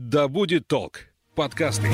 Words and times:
Да 0.00 0.28
будет 0.28 0.68
толк. 0.68 1.00
Подкасты. 1.34 1.88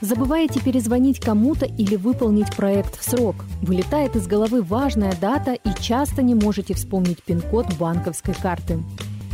Забываете 0.00 0.60
перезвонить 0.60 1.20
кому-то 1.20 1.64
или 1.64 1.94
выполнить 1.94 2.56
проект 2.56 2.98
в 2.98 3.08
срок. 3.08 3.36
Вылетает 3.62 4.16
из 4.16 4.26
головы 4.26 4.62
важная 4.62 5.14
дата 5.20 5.52
и 5.52 5.70
часто 5.80 6.22
не 6.22 6.34
можете 6.34 6.74
вспомнить 6.74 7.22
пин-код 7.22 7.72
банковской 7.78 8.34
карты. 8.34 8.82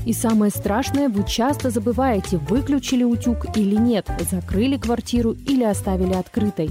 И 0.04 0.12
самое 0.12 0.50
страшное, 0.50 1.08
вы 1.08 1.24
часто 1.26 1.70
забываете, 1.70 2.36
выключили 2.36 3.02
утюг 3.02 3.56
или 3.56 3.76
нет, 3.76 4.10
закрыли 4.30 4.76
квартиру 4.76 5.32
или 5.32 5.64
оставили 5.64 6.12
открытой. 6.12 6.68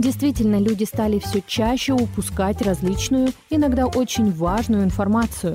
Действительно, 0.00 0.56
люди 0.56 0.84
стали 0.84 1.18
все 1.18 1.42
чаще 1.46 1.92
упускать 1.92 2.62
различную, 2.62 3.34
иногда 3.50 3.86
очень 3.86 4.32
важную 4.32 4.82
информацию. 4.82 5.54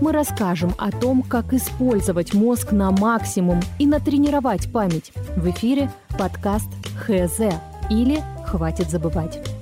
Мы 0.00 0.12
расскажем 0.12 0.72
о 0.78 0.90
том, 0.90 1.22
как 1.22 1.52
использовать 1.52 2.32
мозг 2.32 2.72
на 2.72 2.90
максимум 2.90 3.60
и 3.78 3.86
натренировать 3.86 4.72
память. 4.72 5.12
В 5.36 5.50
эфире 5.50 5.90
подкаст 6.18 6.70
ХЗ 6.96 7.52
или 7.90 8.22
«Хватит 8.46 8.88
забывать». 8.88 9.53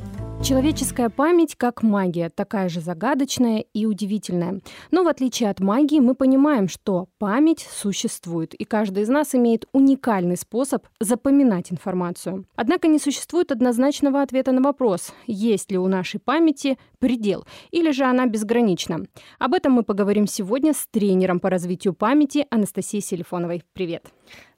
Человеческая 0.43 1.09
память 1.09 1.55
как 1.55 1.85
магия, 1.85 2.29
такая 2.29 2.69
же 2.69 2.81
загадочная 2.81 3.65
и 3.73 3.87
удивительная. 3.87 4.61
Но 4.91 5.05
в 5.05 5.07
отличие 5.07 5.49
от 5.49 5.61
магии 5.61 6.01
мы 6.01 6.17
понимаем, 6.17 6.67
что 6.67 7.07
память 7.19 7.61
существует, 7.61 8.53
и 8.53 8.65
каждый 8.65 9.05
из 9.05 9.09
нас 9.09 9.37
имеет 9.37 9.67
уникальный 9.73 10.37
способ 10.37 10.85
запоминать 10.99 11.71
информацию. 11.71 12.45
Однако 12.57 12.89
не 12.89 12.99
существует 12.99 13.53
однозначного 13.53 14.21
ответа 14.21 14.51
на 14.51 14.61
вопрос, 14.61 15.15
есть 15.29 15.71
ли 15.71 15.79
у 15.79 15.87
нашей 15.87 16.19
памяти 16.19 16.77
предел, 16.99 17.47
или 17.71 17.93
же 17.93 18.03
она 18.03 18.27
безгранична. 18.27 19.07
Об 19.39 19.55
этом 19.55 19.75
мы 19.75 19.85
поговорим 19.85 20.27
сегодня 20.27 20.75
с 20.75 20.89
тренером 20.91 21.39
по 21.39 21.51
развитию 21.51 21.95
памяти 21.95 22.49
Анастасией 22.51 23.01
Селифоновой. 23.01 23.63
Привет! 23.75 24.07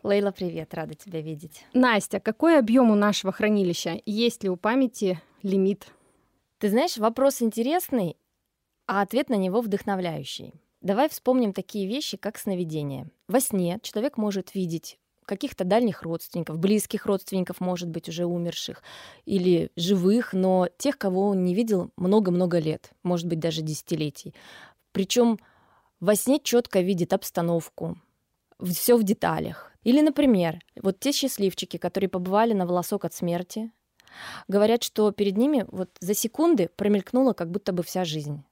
Лейла, 0.03 0.31
привет, 0.31 0.73
рада 0.73 0.95
тебя 0.95 1.21
видеть. 1.21 1.65
Настя, 1.75 2.21
какой 2.21 2.59
объем 2.59 2.91
у 2.91 2.95
нашего 2.95 3.33
хранилища? 3.33 4.01
Есть 4.07 4.45
ли 4.45 4.49
у 4.49 4.57
памяти 4.57 5.21
лимит? 5.45 5.87
Ты 6.59 6.71
знаешь, 6.71 6.97
вопрос 6.97 7.43
интересный, 7.43 8.17
а 8.87 9.03
ответ 9.03 9.29
на 9.29 9.35
него 9.35 9.61
вдохновляющий. 9.61 10.55
Давай 10.81 11.09
вспомним 11.09 11.53
такие 11.53 11.87
вещи, 11.87 12.17
как 12.17 12.39
сновидение. 12.39 13.09
Во 13.29 13.41
сне 13.41 13.79
человек 13.83 14.17
может 14.17 14.55
видеть 14.55 14.99
каких-то 15.25 15.65
дальних 15.65 16.03
родственников, 16.03 16.59
близких 16.59 17.07
родственников, 17.07 17.61
может 17.61 17.89
быть, 17.89 18.09
уже 18.09 18.27
умерших, 18.27 18.83
или 19.25 19.71
живых, 19.77 20.35
но 20.35 20.69
тех, 20.77 20.99
кого 20.99 21.29
он 21.29 21.45
не 21.45 21.55
видел 21.55 21.91
много-много 21.97 22.59
лет, 22.59 22.91
может 23.03 23.27
быть, 23.27 23.39
даже 23.39 23.63
десятилетий. 23.63 24.35
Причем 24.93 25.39
во 26.01 26.15
сне 26.15 26.41
четко 26.43 26.81
видит 26.81 27.15
обстановку, 27.15 27.97
все 28.63 28.97
в 28.97 29.03
деталях. 29.03 29.73
Или, 29.83 30.01
например, 30.01 30.61
вот 30.77 31.01
те 31.01 31.13
счастливчики, 31.13 31.77
которые 31.79 32.09
побывали 32.09 32.53
на 32.53 32.67
волосок 32.67 33.05
от 33.05 33.15
смерти, 33.15 33.71
Говорят, 34.49 34.83
что 34.83 35.11
перед 35.13 35.37
ними 35.37 35.65
вот 35.69 35.91
за 36.01 36.15
секунды 36.15 36.71
промелькнула 36.77 37.33
как 37.33 37.51
будто 37.51 37.73
бы 37.73 37.83
вся 37.83 38.05
жизнь. 38.05 38.43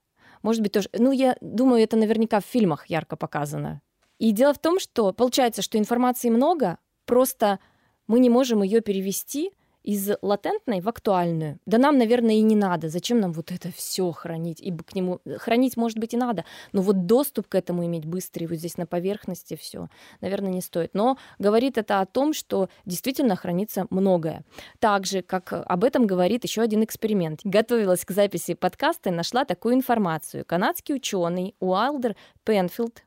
Может 0.43 0.63
быть, 0.63 0.73
тоже... 0.73 0.89
Ну, 0.93 1.13
я 1.13 1.37
думаю, 1.41 1.83
это 1.83 1.97
наверняка 1.97 2.41
в 2.41 2.45
фильмах 2.45 2.87
ярко 2.87 3.17
показано. 3.17 3.81
И 4.19 4.33
дело 4.33 4.55
в 4.55 4.59
том, 4.59 4.79
что 4.79 5.13
получается, 5.13 5.63
что 5.63 5.79
информации 5.79 6.31
много, 6.31 6.79
просто 7.07 7.59
мы 8.07 8.19
не 8.19 8.31
можем 8.31 8.63
ее 8.63 8.81
перевести 8.81 9.53
из 9.83 10.11
латентной 10.23 10.81
в 10.81 10.89
актуальную. 10.89 11.59
Да 11.67 11.79
нам, 11.79 11.99
наверное, 11.99 12.35
и 12.35 12.41
не 12.41 12.57
надо. 12.57 12.89
Зачем 12.89 13.21
нам 13.21 13.33
вот 13.33 13.51
это 13.51 13.71
все 13.73 14.11
хранить? 14.13 14.61
Ибо 14.61 14.85
к 14.85 14.95
нему 14.95 15.21
хранить, 15.39 15.77
может 15.77 15.99
быть, 15.99 16.15
и 16.15 16.17
надо, 16.17 16.45
но 16.73 16.83
вот 16.83 17.07
доступ 17.07 17.49
к 17.49 17.55
этому 17.55 17.85
иметь 17.87 18.05
быстрый, 18.05 18.47
вот 18.47 18.57
здесь 18.57 18.77
на 18.77 18.87
поверхности 18.87 19.57
все, 19.57 19.89
наверное, 20.21 20.53
не 20.53 20.61
стоит. 20.61 20.95
Но 20.95 21.19
говорит 21.39 21.79
это 21.79 22.01
о 22.01 22.07
том, 22.07 22.33
что 22.33 22.69
действительно 22.85 23.37
хранится 23.37 23.87
многое. 23.91 24.45
Также, 24.79 25.23
как 25.23 25.53
об 25.53 25.85
этом 25.85 26.07
говорит 26.07 26.45
еще 26.45 26.63
один 26.63 26.85
эксперимент. 26.85 27.41
Готовилась 27.45 28.05
к 28.05 28.11
записи 28.11 28.55
подкаста 28.55 29.11
и 29.11 29.13
нашла 29.13 29.45
такую 29.45 29.75
информацию. 29.75 30.45
Канадский 30.45 30.95
ученый 30.95 31.55
Уайлдер 31.61 32.17
Пенфилд 32.45 33.03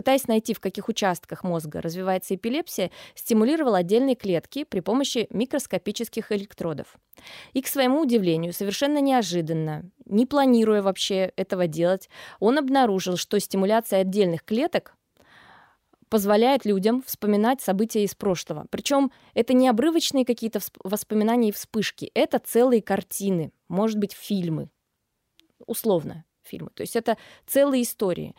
пытаясь 0.00 0.28
найти, 0.28 0.54
в 0.54 0.60
каких 0.60 0.88
участках 0.88 1.44
мозга 1.44 1.82
развивается 1.82 2.34
эпилепсия, 2.34 2.90
стимулировал 3.14 3.74
отдельные 3.74 4.14
клетки 4.14 4.64
при 4.64 4.80
помощи 4.80 5.26
микроскопических 5.28 6.32
электродов. 6.32 6.96
И, 7.52 7.60
к 7.60 7.66
своему 7.66 8.00
удивлению, 8.00 8.54
совершенно 8.54 8.98
неожиданно, 9.02 9.90
не 10.06 10.24
планируя 10.24 10.80
вообще 10.80 11.34
этого 11.36 11.66
делать, 11.66 12.08
он 12.38 12.56
обнаружил, 12.56 13.18
что 13.18 13.38
стимуляция 13.38 14.00
отдельных 14.00 14.42
клеток 14.42 14.94
позволяет 16.08 16.64
людям 16.64 17.02
вспоминать 17.06 17.60
события 17.60 18.02
из 18.02 18.14
прошлого. 18.14 18.64
Причем 18.70 19.12
это 19.34 19.52
не 19.52 19.68
обрывочные 19.68 20.24
какие-то 20.24 20.60
воспоминания 20.82 21.50
и 21.50 21.52
вспышки, 21.52 22.10
это 22.14 22.38
целые 22.38 22.80
картины, 22.80 23.52
может 23.68 23.98
быть, 23.98 24.14
фильмы, 24.14 24.70
условно 25.66 26.24
фильмы. 26.50 26.70
То 26.74 26.82
есть 26.82 26.96
это 26.96 27.16
целые 27.46 27.82
истории. 27.82 28.34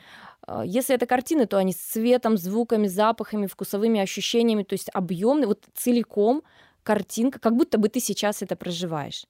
А, 0.51 0.65
если 0.65 0.95
это 0.95 1.05
картины, 1.05 1.45
то 1.45 1.57
они 1.57 1.71
с 1.71 1.77
цветом, 1.77 2.37
звуками, 2.37 2.87
запахами, 2.87 3.47
вкусовыми 3.47 3.99
ощущениями, 3.99 4.63
то 4.63 4.73
есть 4.73 4.89
объемные, 4.93 5.47
вот 5.47 5.65
целиком 5.73 6.43
картинка, 6.83 7.39
как 7.39 7.55
будто 7.55 7.77
бы 7.77 7.89
ты 7.89 7.99
сейчас 7.99 8.41
это 8.41 8.55
проживаешь. 8.55 9.25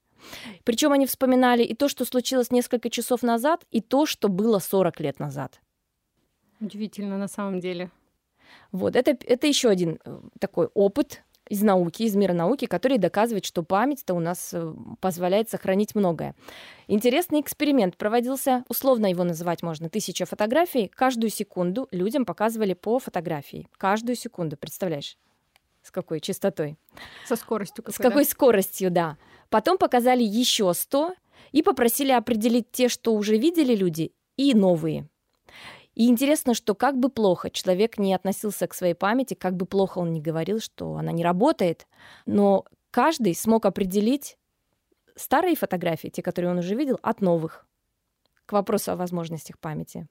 Причем 0.63 0.91
они 0.91 1.05
вспоминали 1.05 1.63
и 1.63 1.75
то, 1.75 1.87
что 1.87 2.05
случилось 2.05 2.51
несколько 2.51 2.89
часов 2.89 3.23
назад, 3.23 3.65
и 3.71 3.81
то, 3.81 4.05
что 4.05 4.29
было 4.29 4.59
40 4.59 4.99
лет 4.99 5.19
назад. 5.19 5.61
Удивительно 6.59 7.17
на 7.17 7.27
самом 7.27 7.59
деле. 7.59 7.89
Вот, 8.71 8.95
это, 8.95 9.11
это 9.11 9.47
еще 9.47 9.69
один 9.69 9.99
э, 10.05 10.19
такой 10.39 10.67
опыт, 10.73 11.23
из 11.51 11.61
науки, 11.61 12.03
из 12.03 12.15
мира 12.15 12.31
науки, 12.31 12.65
который 12.65 12.97
доказывает, 12.97 13.43
что 13.43 13.61
память-то 13.61 14.13
у 14.13 14.21
нас 14.21 14.51
э, 14.53 14.73
позволяет 15.01 15.49
сохранить 15.49 15.95
многое. 15.95 16.33
Интересный 16.87 17.41
эксперимент 17.41 17.97
проводился, 17.97 18.63
условно 18.69 19.07
его 19.07 19.25
называть 19.25 19.61
можно, 19.61 19.89
тысяча 19.89 20.25
фотографий. 20.25 20.87
Каждую 20.87 21.29
секунду 21.29 21.89
людям 21.91 22.23
показывали 22.23 22.73
по 22.73 22.99
фотографии. 22.99 23.67
Каждую 23.77 24.15
секунду, 24.15 24.55
представляешь? 24.55 25.17
С 25.83 25.91
какой 25.91 26.21
частотой? 26.21 26.77
Со 27.27 27.35
скоростью 27.35 27.83
какой, 27.83 27.95
С 27.95 27.97
какой 27.97 28.23
да? 28.23 28.29
скоростью, 28.29 28.89
да. 28.89 29.17
Потом 29.49 29.77
показали 29.77 30.23
еще 30.23 30.73
100 30.73 31.15
и 31.51 31.63
попросили 31.63 32.13
определить 32.13 32.71
те, 32.71 32.87
что 32.87 33.13
уже 33.13 33.35
видели 33.35 33.75
люди, 33.75 34.13
и 34.37 34.53
новые. 34.53 35.09
И 36.01 36.07
интересно, 36.07 36.55
что 36.55 36.73
как 36.73 36.97
бы 36.97 37.09
плохо 37.09 37.51
человек 37.51 37.99
не 37.99 38.15
относился 38.15 38.65
к 38.65 38.73
своей 38.73 38.95
памяти, 38.95 39.35
как 39.35 39.55
бы 39.55 39.67
плохо 39.67 39.99
он 39.99 40.11
не 40.11 40.19
говорил, 40.19 40.59
что 40.59 40.95
она 40.95 41.11
не 41.11 41.23
работает, 41.23 41.85
но 42.25 42.65
каждый 42.89 43.35
смог 43.35 43.67
определить 43.67 44.35
старые 45.15 45.55
фотографии, 45.55 46.07
те, 46.07 46.23
которые 46.23 46.49
он 46.49 46.57
уже 46.57 46.73
видел, 46.73 46.97
от 47.03 47.21
новых. 47.21 47.67
К 48.47 48.53
вопросу 48.53 48.91
о 48.91 48.95
возможностях 48.95 49.59
памяти. 49.59 50.07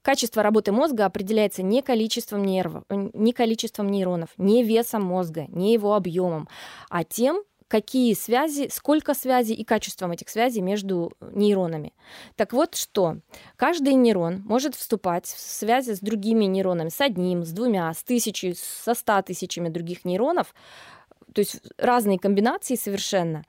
Качество 0.00 0.42
работы 0.42 0.72
мозга 0.72 1.04
определяется 1.04 1.62
не 1.62 1.82
количеством 1.82 2.42
нервов, 2.42 2.84
не 2.88 3.34
количеством 3.34 3.90
нейронов, 3.90 4.30
не 4.38 4.64
весом 4.64 5.02
мозга, 5.02 5.44
не 5.48 5.74
его 5.74 5.96
объемом, 5.96 6.48
а 6.88 7.04
тем, 7.04 7.42
какие 7.68 8.14
связи, 8.14 8.68
сколько 8.72 9.14
связей 9.14 9.54
и 9.54 9.64
качеством 9.64 10.12
этих 10.12 10.28
связей 10.28 10.60
между 10.60 11.12
нейронами. 11.20 11.94
Так 12.36 12.52
вот 12.52 12.74
что, 12.74 13.18
каждый 13.56 13.94
нейрон 13.94 14.42
может 14.44 14.74
вступать 14.74 15.26
в 15.26 15.38
связи 15.38 15.94
с 15.94 16.00
другими 16.00 16.44
нейронами, 16.44 16.88
с 16.88 17.00
одним, 17.00 17.44
с 17.44 17.50
двумя, 17.50 17.92
с 17.92 18.02
тысячей, 18.02 18.54
со 18.54 18.94
ста 18.94 19.22
тысячами 19.22 19.68
других 19.68 20.04
нейронов, 20.04 20.54
то 21.32 21.40
есть 21.40 21.60
разные 21.76 22.18
комбинации 22.18 22.76
совершенно. 22.76 23.44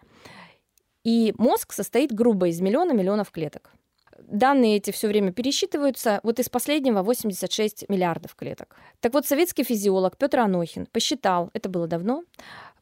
И 1.04 1.34
мозг 1.38 1.72
состоит 1.72 2.12
грубо 2.12 2.50
из 2.50 2.60
миллиона 2.60 2.92
миллионов 2.92 3.32
клеток. 3.32 3.72
Данные 4.20 4.78
эти 4.78 4.92
все 4.92 5.08
время 5.08 5.32
пересчитываются. 5.32 6.20
Вот 6.24 6.40
из 6.40 6.50
последнего 6.50 7.04
86 7.04 7.88
миллиардов 7.88 8.36
клеток. 8.36 8.76
Так 9.00 9.14
вот, 9.14 9.26
советский 9.26 9.64
физиолог 9.64 10.18
Петр 10.18 10.40
Анохин 10.40 10.86
посчитал, 10.88 11.50
это 11.54 11.70
было 11.70 11.88
давно, 11.88 12.24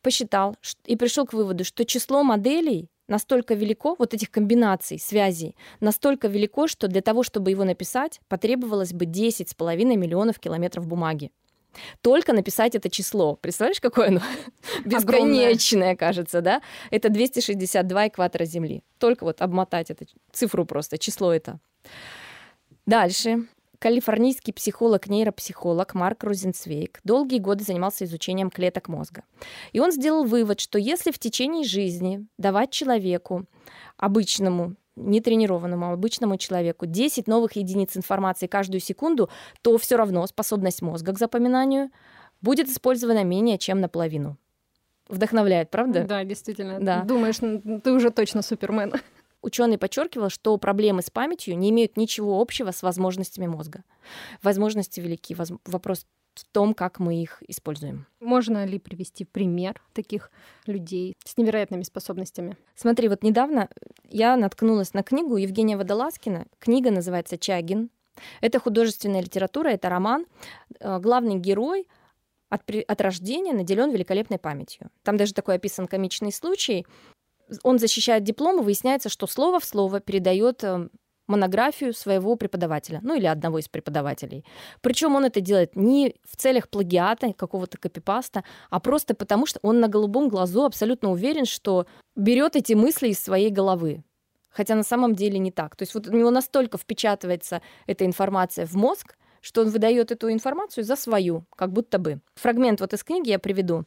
посчитал 0.06 0.56
и 0.86 0.96
пришел 0.96 1.26
к 1.26 1.34
выводу, 1.34 1.66
что 1.66 1.84
число 1.84 2.24
моделей 2.24 2.90
настолько 3.08 3.56
велико, 3.56 3.96
вот 3.98 4.14
этих 4.14 4.30
комбинаций, 4.30 5.00
связей, 5.00 5.56
настолько 5.80 6.28
велико, 6.28 6.68
что 6.68 6.88
для 6.88 7.02
того, 7.02 7.24
чтобы 7.24 7.50
его 7.50 7.64
написать, 7.64 8.20
потребовалось 8.28 8.94
бы 8.94 9.06
10,5 9.06 9.96
миллионов 9.98 10.38
километров 10.40 10.86
бумаги. 10.86 11.32
Только 12.02 12.34
написать 12.34 12.76
это 12.76 12.88
число. 12.90 13.36
Представляешь, 13.36 13.82
какое 13.82 14.10
оно? 14.10 14.22
Бесконечное, 14.86 15.96
кажется, 15.96 16.42
да? 16.42 16.62
Это 16.92 17.10
262 17.10 18.08
экватора 18.08 18.46
Земли. 18.46 18.84
Только 19.00 19.24
вот 19.24 19.42
обмотать 19.42 19.90
эту 19.90 20.06
цифру 20.32 20.66
просто, 20.66 21.00
число 21.00 21.34
это. 21.34 21.60
Дальше. 22.86 23.48
Калифорнийский 23.80 24.54
психолог-нейропсихолог 24.54 25.94
Марк 25.94 26.24
Розенцвейк 26.24 27.00
долгие 27.04 27.40
годы 27.40 27.64
занимался 27.64 28.06
изучением 28.06 28.50
клеток 28.50 28.88
мозга. 28.88 29.24
И 29.74 29.80
он 29.80 29.92
сделал 29.92 30.24
вывод, 30.24 30.60
что 30.60 30.78
если 30.78 31.12
в 31.12 31.20
течение 31.20 31.64
жизни 31.64 32.26
давать 32.38 32.72
человеку, 32.72 33.46
обычному, 33.98 34.76
нетренированному, 34.96 35.92
обычному 35.92 36.38
человеку 36.38 36.86
10 36.86 37.28
новых 37.28 37.56
единиц 37.56 37.98
информации 37.98 38.48
каждую 38.48 38.82
секунду, 38.82 39.30
то 39.62 39.78
все 39.78 39.98
равно 39.98 40.26
способность 40.28 40.82
мозга 40.82 41.14
к 41.14 41.20
запоминанию 41.20 41.90
будет 42.42 42.70
использована 42.70 43.24
менее 43.24 43.58
чем 43.58 43.82
наполовину. 43.82 44.38
Вдохновляет, 45.08 45.70
правда? 45.70 46.04
Да, 46.04 46.24
действительно. 46.24 46.80
Да. 46.80 47.04
Думаешь, 47.04 47.38
ты 47.84 47.92
уже 47.92 48.10
точно 48.10 48.42
супермен. 48.42 48.94
Ученый 49.46 49.78
подчеркивал, 49.78 50.30
что 50.30 50.58
проблемы 50.58 51.04
с 51.04 51.12
памятью 51.12 51.56
не 51.56 51.70
имеют 51.70 51.98
ничего 51.98 52.42
общего 52.42 52.72
с 52.72 52.82
возможностями 52.82 53.46
мозга. 53.46 53.84
Возможности 54.42 55.00
велики. 55.00 55.36
Вопрос 55.66 56.08
в 56.34 56.44
том, 56.52 56.74
как 56.74 56.98
мы 56.98 57.22
их 57.22 57.44
используем. 57.48 58.08
Можно 58.20 58.66
ли 58.66 58.80
привести 58.80 59.24
пример 59.24 59.80
таких 59.94 60.32
людей 60.66 61.16
с 61.24 61.38
невероятными 61.38 61.84
способностями? 61.84 62.58
Смотри, 62.74 63.08
вот 63.08 63.22
недавно 63.22 63.70
я 64.10 64.36
наткнулась 64.36 64.96
на 64.96 65.04
книгу 65.04 65.38
Евгения 65.38 65.78
Водолазкина. 65.78 66.48
Книга 66.58 66.90
называется 66.90 67.38
«Чагин». 67.38 67.92
Это 68.42 68.60
художественная 68.60 69.22
литература, 69.22 69.70
это 69.70 69.90
роман. 69.90 70.26
Э, 70.80 70.98
главный 71.00 71.36
герой 71.36 71.88
от, 72.50 72.64
от 72.88 73.02
рождения 73.02 73.54
наделен 73.54 73.92
великолепной 73.92 74.40
памятью. 74.40 74.90
Там 75.04 75.18
даже 75.18 75.36
такой 75.36 75.56
описан 75.56 75.88
комичный 75.88 76.32
случай. 76.32 76.86
Он 77.64 77.80
защищает 77.80 78.24
диплом, 78.24 78.60
и 78.60 78.64
выясняется, 78.64 79.10
что 79.10 79.28
слово 79.28 79.60
в 79.60 79.66
слово 79.66 80.00
передает 80.00 80.64
э, 80.64 80.90
монографию 81.28 81.94
своего 81.94 82.36
преподавателя, 82.36 83.00
ну 83.04 83.16
или 83.16 83.26
одного 83.26 83.60
из 83.60 83.68
преподавателей. 83.68 84.46
Причем 84.82 85.16
он 85.16 85.26
это 85.26 85.42
делает 85.42 85.76
не 85.76 86.16
в 86.24 86.38
целях 86.38 86.70
плагиата, 86.70 87.34
какого-то 87.34 87.78
копипаста, 87.78 88.44
а 88.70 88.80
просто 88.80 89.16
потому, 89.16 89.46
что 89.46 89.60
он 89.62 89.80
на 89.80 89.88
голубом 89.88 90.30
глазу 90.30 90.66
абсолютно 90.66 91.12
уверен, 91.12 91.46
что 91.46 91.88
берет 92.16 92.56
эти 92.56 92.74
мысли 92.74 93.10
из 93.10 93.20
своей 93.20 93.50
головы. 93.50 94.04
Хотя 94.50 94.76
на 94.76 94.84
самом 94.84 95.16
деле 95.16 95.38
не 95.38 95.52
так. 95.52 95.76
То 95.76 95.84
есть 95.84 95.94
вот 95.94 96.08
у 96.08 96.14
него 96.14 96.32
настолько 96.32 96.78
впечатывается 96.78 97.62
эта 97.88 98.06
информация 98.06 98.66
в 98.66 98.74
мозг, 98.74 99.18
что 99.42 99.62
он 99.62 99.70
выдает 99.70 100.12
эту 100.12 100.32
информацию 100.32 100.84
за 100.84 100.96
свою, 100.96 101.46
как 101.56 101.72
будто 101.72 102.00
бы. 102.00 102.20
Фрагмент 102.36 102.80
вот 102.80 102.94
из 102.94 103.04
книги 103.04 103.30
я 103.30 103.38
приведу. 103.38 103.84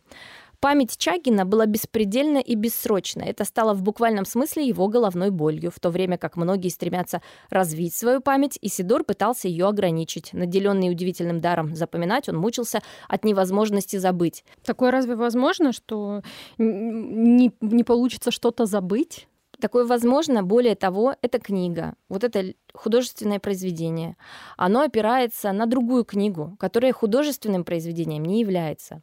Память 0.61 0.97
Чагина 0.99 1.45
была 1.45 1.67
беспредельна 1.67 2.39
и 2.39 2.57
бессрочна. 2.57 3.23
Это 3.23 3.45
стало 3.45 3.75
в 3.75 3.83
буквальном 3.83 4.25
смысле 4.25 4.67
его 4.67 4.89
головной 4.89 5.31
болью, 5.31 5.71
в 5.71 5.79
то 5.79 5.91
время 5.91 6.19
как 6.19 6.37
многие 6.37 6.69
стремятся 6.69 7.23
развить 7.49 7.95
свою 7.95 8.21
память, 8.21 8.59
Исидор 8.61 9.05
пытался 9.05 9.47
ее 9.47 9.69
ограничить. 9.69 10.33
Наделенный 10.33 10.91
удивительным 10.91 11.41
даром 11.41 11.77
запоминать, 11.77 12.29
он 12.29 12.39
мучился 12.39 12.83
от 13.07 13.25
невозможности 13.25 13.99
забыть. 13.99 14.45
Такое 14.65 14.91
разве 14.91 15.15
возможно, 15.15 15.73
что 15.73 16.23
не, 16.59 17.53
не 17.61 17.85
получится 17.85 18.33
что-то 18.33 18.67
забыть? 18.67 19.29
Такое 19.61 19.85
возможно. 19.85 20.43
Более 20.43 20.75
того, 20.75 21.15
эта 21.23 21.39
книга, 21.39 21.95
вот 22.09 22.25
это 22.25 22.53
художественное 22.75 23.39
произведение, 23.39 24.17
оно 24.57 24.81
опирается 24.81 25.53
на 25.53 25.67
другую 25.67 26.05
книгу, 26.05 26.57
которая 26.59 26.93
художественным 26.93 27.63
произведением 27.63 28.25
не 28.25 28.41
является. 28.41 29.03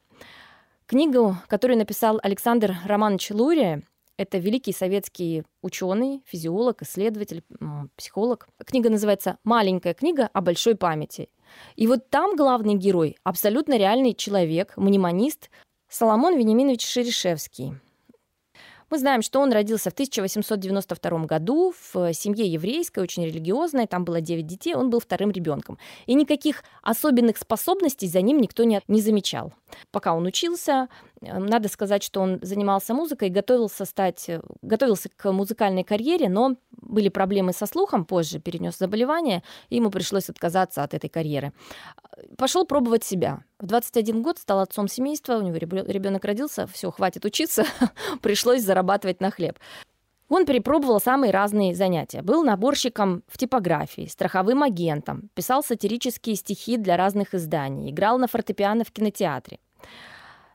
Книгу, 0.88 1.36
которую 1.48 1.80
написал 1.80 2.20
Александр 2.22 2.78
Романович 2.86 3.32
Лурия, 3.32 3.82
это 4.18 4.38
великий 4.38 4.72
советский 4.72 5.44
ученый, 5.64 6.22
физиолог, 6.28 6.84
исследователь, 6.84 7.44
психолог. 7.96 8.48
Книга 8.64 8.92
называется 8.92 9.40
«Маленькая 9.44 9.96
книга 9.96 10.30
о 10.32 10.42
большой 10.42 10.76
памяти». 10.76 11.30
И 11.76 11.88
вот 11.88 12.12
там 12.12 12.36
главный 12.36 12.76
герой– 12.76 13.18
абсолютно 13.24 13.80
реальный 13.80 14.14
человек, 14.14 14.78
мнемонист 14.78 15.50
Соломон 15.90 16.38
Вениаминович 16.38 16.86
Шерешевский– 16.86 17.74
мы 18.92 19.00
знаем, 19.00 19.24
что 19.24 19.40
он 19.40 19.52
родился 19.52 19.90
в 19.90 19.94
1892 19.94 21.26
году 21.26 21.74
в 21.92 22.14
семье 22.14 22.46
еврейской, 22.46 23.00
очень 23.00 23.26
религиозной, 23.26 23.88
там 23.88 24.06
было 24.06 24.22
9 24.22 24.46
детей, 24.46 24.76
он 24.76 24.92
был 24.92 25.00
вторым 25.00 25.32
ребенком. 25.32 25.80
И 26.06 26.14
никаких 26.14 26.64
особенных 26.84 27.38
способностей 27.38 28.08
за 28.08 28.22
ним 28.22 28.40
никто 28.40 28.64
не, 28.64 28.82
не 28.88 29.02
замечал. 29.02 29.54
Пока 29.92 30.14
он 30.14 30.26
учился, 30.26 30.90
надо 31.22 31.70
сказать, 31.70 32.04
что 32.04 32.22
он 32.22 32.40
занимался 32.42 32.94
музыкой, 32.94 33.30
готовился 33.30 33.86
стать, 33.86 34.30
готовился 34.62 35.10
к 35.10 35.32
музыкальной 35.32 35.84
карьере, 35.84 36.30
но 36.30 36.56
были 36.72 37.10
проблемы 37.10 37.54
со 37.54 37.66
слухом, 37.66 38.06
позже 38.06 38.40
перенес 38.40 38.78
заболевание, 38.78 39.44
и 39.70 39.78
ему 39.78 39.90
пришлось 39.90 40.30
отказаться 40.30 40.84
от 40.84 40.94
этой 40.94 41.10
карьеры. 41.10 41.54
Пошел 42.38 42.66
пробовать 42.66 43.04
себя. 43.04 43.44
В 43.60 43.66
21 43.66 44.22
год 44.22 44.40
стал 44.40 44.60
отцом 44.60 44.88
семейства, 44.88 45.38
у 45.38 45.42
него 45.42 45.56
ребенок 45.58 46.26
родился, 46.26 46.68
все, 46.68 46.92
хватит 46.92 47.26
учиться, 47.26 47.66
пришлось 48.22 48.62
зарабатывать 48.62 49.22
на 49.22 49.32
хлеб. 49.32 49.58
Он 50.28 50.46
перепробовал 50.46 51.00
самые 51.00 51.32
разные 51.32 51.76
занятия. 51.76 52.22
Был 52.22 52.44
наборщиком 52.44 53.24
в 53.28 53.38
типографии, 53.38 54.08
страховым 54.08 54.64
агентом, 54.64 55.30
писал 55.36 55.64
сатирические 55.64 56.36
стихи 56.36 56.78
для 56.78 56.98
разных 56.98 57.36
изданий, 57.36 57.92
играл 57.92 58.18
на 58.18 58.28
фортепиано 58.28 58.84
в 58.84 58.92
кинотеатре. 58.92 59.60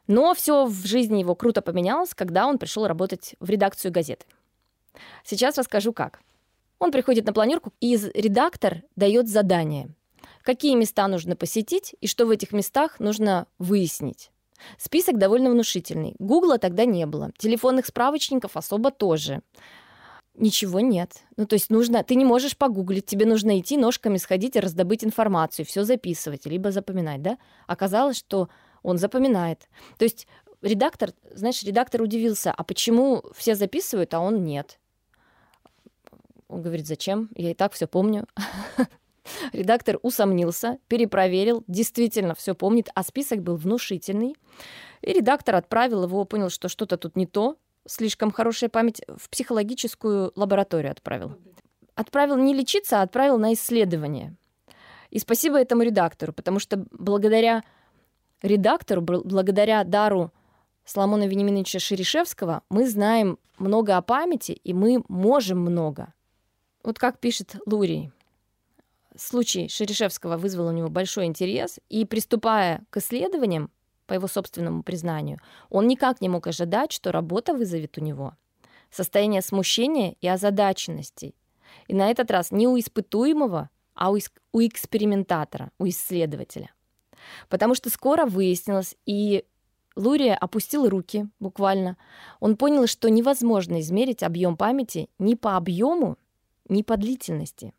Но 0.08 0.34
все 0.34 0.66
в 0.66 0.86
жизни 0.86 1.20
его 1.20 1.36
круто 1.36 1.62
поменялось, 1.62 2.14
когда 2.14 2.46
он 2.46 2.58
пришел 2.58 2.88
работать 2.88 3.36
в 3.38 3.48
редакцию 3.48 3.92
газеты. 3.92 4.26
Сейчас 5.24 5.56
расскажу 5.56 5.92
как. 5.92 6.20
Он 6.80 6.90
приходит 6.90 7.26
на 7.26 7.32
планерку, 7.32 7.72
и 7.80 7.96
редактор 8.14 8.82
дает 8.96 9.28
задание. 9.28 9.90
Какие 10.42 10.74
места 10.74 11.06
нужно 11.06 11.36
посетить 11.36 11.94
и 12.00 12.08
что 12.08 12.26
в 12.26 12.30
этих 12.30 12.52
местах 12.52 12.98
нужно 12.98 13.46
выяснить. 13.58 14.30
Список 14.78 15.18
довольно 15.18 15.50
внушительный. 15.50 16.14
Гугла 16.18 16.58
тогда 16.58 16.84
не 16.84 17.06
было. 17.06 17.32
Телефонных 17.38 17.86
справочников 17.86 18.56
особо 18.56 18.90
тоже. 18.90 19.42
Ничего 20.34 20.80
нет. 20.80 21.24
Ну, 21.36 21.46
то 21.46 21.54
есть 21.54 21.70
нужно, 21.70 22.02
ты 22.02 22.14
не 22.14 22.24
можешь 22.24 22.56
погуглить, 22.56 23.06
тебе 23.06 23.26
нужно 23.26 23.58
идти 23.58 23.76
ножками 23.76 24.16
сходить 24.16 24.56
и 24.56 24.60
раздобыть 24.60 25.04
информацию, 25.04 25.66
все 25.66 25.84
записывать, 25.84 26.46
либо 26.46 26.70
запоминать, 26.70 27.20
да? 27.20 27.36
Оказалось, 27.66 28.16
что 28.16 28.48
он 28.82 28.96
запоминает. 28.96 29.68
То 29.98 30.04
есть 30.04 30.26
редактор, 30.62 31.12
знаешь, 31.34 31.62
редактор 31.62 32.02
удивился, 32.02 32.52
а 32.52 32.64
почему 32.64 33.22
все 33.34 33.54
записывают, 33.54 34.14
а 34.14 34.20
он 34.20 34.44
нет? 34.44 34.78
Он 36.48 36.62
говорит, 36.62 36.86
зачем? 36.86 37.28
Я 37.34 37.50
и 37.50 37.54
так 37.54 37.72
все 37.72 37.86
помню. 37.86 38.26
Редактор 39.52 39.98
усомнился, 40.02 40.78
перепроверил, 40.88 41.64
действительно 41.66 42.34
все 42.34 42.54
помнит, 42.54 42.88
а 42.94 43.02
список 43.02 43.42
был 43.42 43.56
внушительный. 43.56 44.36
И 45.02 45.12
редактор 45.12 45.56
отправил 45.56 46.04
его, 46.04 46.24
понял, 46.24 46.50
что 46.50 46.68
что-то 46.68 46.96
тут 46.96 47.16
не 47.16 47.26
то, 47.26 47.56
слишком 47.86 48.30
хорошая 48.30 48.70
память, 48.70 49.02
в 49.08 49.30
психологическую 49.30 50.32
лабораторию 50.36 50.92
отправил. 50.92 51.36
Отправил 51.94 52.36
не 52.36 52.54
лечиться, 52.54 53.00
а 53.00 53.02
отправил 53.02 53.38
на 53.38 53.54
исследование. 53.54 54.36
И 55.10 55.18
спасибо 55.18 55.58
этому 55.58 55.82
редактору, 55.82 56.32
потому 56.32 56.60
что 56.60 56.84
благодаря 56.92 57.62
редактору, 58.42 59.02
благодаря 59.02 59.84
дару 59.84 60.32
Соломона 60.84 61.26
Вениаминовича 61.26 61.78
Шерешевского 61.78 62.62
мы 62.68 62.88
знаем 62.88 63.38
много 63.58 63.96
о 63.96 64.02
памяти, 64.02 64.52
и 64.52 64.72
мы 64.72 65.02
можем 65.08 65.58
много. 65.58 66.14
Вот 66.82 66.98
как 66.98 67.18
пишет 67.18 67.56
Лурий. 67.66 68.12
Случай 69.20 69.68
Шерешевского 69.68 70.38
вызвал 70.38 70.68
у 70.68 70.72
него 70.72 70.88
большой 70.88 71.26
интерес, 71.26 71.78
и 71.90 72.06
приступая 72.06 72.86
к 72.88 72.96
исследованиям, 72.96 73.70
по 74.06 74.14
его 74.14 74.26
собственному 74.26 74.82
признанию, 74.82 75.40
он 75.68 75.86
никак 75.86 76.22
не 76.22 76.30
мог 76.30 76.46
ожидать, 76.46 76.90
что 76.90 77.12
работа 77.12 77.52
вызовет 77.52 77.98
у 77.98 78.00
него 78.00 78.34
состояние 78.90 79.42
смущения 79.42 80.16
и 80.22 80.26
озадаченности. 80.26 81.34
И 81.86 81.94
на 81.94 82.10
этот 82.10 82.30
раз 82.30 82.50
не 82.50 82.66
у 82.66 82.78
испытуемого, 82.78 83.68
а 83.94 84.10
у, 84.10 84.16
у 84.52 84.60
экспериментатора, 84.62 85.70
у 85.78 85.86
исследователя. 85.86 86.72
Потому 87.50 87.74
что 87.74 87.90
скоро 87.90 88.24
выяснилось, 88.24 88.96
и 89.04 89.44
Лурия 89.96 90.34
опустил 90.34 90.88
руки 90.88 91.28
буквально. 91.38 91.98
Он 92.40 92.56
понял, 92.56 92.86
что 92.86 93.10
невозможно 93.10 93.80
измерить 93.80 94.22
объем 94.22 94.56
памяти 94.56 95.10
ни 95.18 95.34
по 95.34 95.58
объему, 95.58 96.16
ни 96.70 96.82
по 96.82 96.96
длительности. 96.96 97.74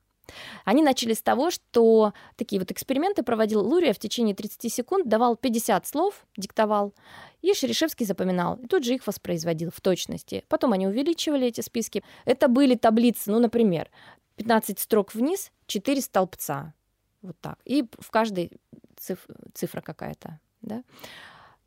Они 0.66 0.82
начали 0.82 1.13
с 1.13 1.22
того, 1.22 1.51
что 1.51 2.13
такие 2.36 2.60
вот 2.60 2.72
эксперименты 2.72 3.24
проводил 3.24 3.66
Лурия 3.66 3.94
в 3.94 4.00
течение 4.00 4.36
30 4.36 4.72
секунд, 4.72 5.08
давал 5.08 5.36
50 5.36 5.86
слов, 5.88 6.25
диктовал, 6.38 6.94
и 7.42 7.54
Шерешевский 7.54 8.06
запоминал, 8.06 8.56
и 8.56 8.68
тут 8.68 8.84
же 8.84 8.94
их 8.94 9.06
воспроизводил 9.08 9.72
в 9.74 9.82
точности. 9.82 10.46
Потом 10.48 10.74
они 10.74 10.88
увеличивали 10.88 11.48
эти 11.48 11.62
списки. 11.62 12.04
Это 12.25 12.48
были 12.48 12.75
таблицы, 12.75 13.32
ну, 13.32 13.40
например, 13.40 13.90
15 14.36 14.80
строк 14.80 15.13
вниз, 15.13 15.51
4 15.68 16.01
столбца. 16.01 16.74
Вот 17.22 17.36
так. 17.40 17.60
И 17.66 17.86
в 18.00 18.10
каждой 18.12 18.51
циф- 18.98 19.28
цифра 19.54 19.82
какая-то. 19.82 20.40
Да? 20.62 20.84